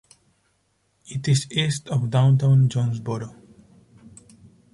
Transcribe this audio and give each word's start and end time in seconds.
It 1.05 1.27
is 1.27 1.45
east 1.51 1.87
of 1.89 2.09
downtown 2.09 2.67
Jonesboro. 2.67 3.35